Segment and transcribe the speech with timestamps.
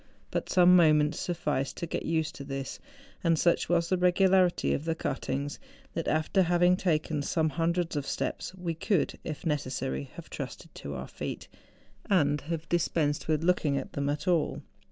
[0.31, 2.79] But some moments sufficed to get used to this;
[3.23, 5.59] and such was the regularity of the cuttings,
[5.93, 10.95] that, after having taken some hundreds of steps, we could, if necessary, have trusted to
[10.95, 11.47] our feet,
[12.09, 14.63] and have dispensed with looking at them at all.